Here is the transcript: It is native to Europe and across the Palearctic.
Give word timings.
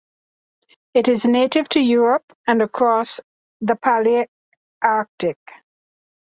It 0.95 1.07
is 1.09 1.27
native 1.27 1.69
to 1.69 1.79
Europe 1.79 2.25
and 2.47 2.63
across 2.63 3.19
the 3.61 3.75
Palearctic. 3.75 5.35